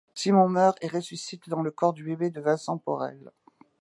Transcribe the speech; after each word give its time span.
Simon 0.15 0.49
meurt 0.49 0.79
et 0.83 0.87
ressuscite 0.87 1.47
dans 1.47 1.61
le 1.61 1.69
corps 1.69 1.93
du 1.93 2.03
bébé 2.03 2.31
de 2.31 2.41
Vincent 2.41 2.79
Porel. 2.79 3.31